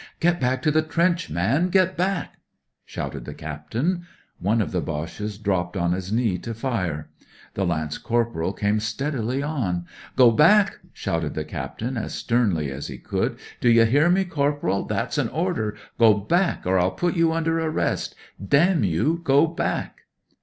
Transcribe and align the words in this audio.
"Get 0.19 0.39
back 0.41 0.63
to 0.63 0.71
the 0.71 0.81
trench, 0.81 1.29
man 1.29 1.65
I 1.65 1.67
Get 1.67 1.95
back 1.95 2.33
I" 2.35 2.37
shouted 2.87 3.25
the 3.25 3.35
captain. 3.35 4.07
One 4.39 4.59
of 4.59 4.71
the 4.71 4.81
Boches 4.81 5.37
dropped 5.37 5.77
on 5.77 5.91
his 5.91 6.11
knee 6.11 6.39
to 6.39 6.55
fire. 6.55 7.11
The 7.53 7.67
lance 7.67 7.99
corporal 7.99 8.51
came 8.51 8.79
steadily 8.79 9.43
on." 9.43 9.85
Go 10.15 10.31
back," 10.31 10.79
shouted 10.91 11.35
the 11.35 11.45
captain 11.45 11.97
as 11.97 12.15
sternly 12.15 12.71
as 12.71 12.87
he 12.87 12.97
could. 12.97 13.37
"D'you 13.59 13.85
hear 13.85 14.09
me, 14.09 14.25
corporal? 14.25 14.85
That's 14.85 15.19
an 15.19 15.29
order. 15.29 15.77
Go 15.99 16.15
back, 16.15 16.65
or 16.65 16.79
I'll 16.79 16.89
put 16.89 17.15
you 17.15 17.31
under 17.31 17.59
arrest. 17.59 18.15
Damn 18.47 18.83
you, 18.83 19.21
go 19.23 19.45
back 19.45 20.05